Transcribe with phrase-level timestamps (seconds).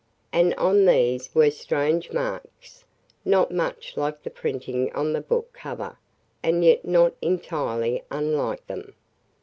[0.33, 2.85] And on these were strange marks,
[3.23, 5.99] not much like the printing on the book cover
[6.41, 8.95] and yet not entirely unlike them.